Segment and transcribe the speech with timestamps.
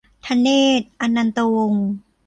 [0.25, 0.47] ธเน
[0.79, 1.87] ตร อนันตวงษ์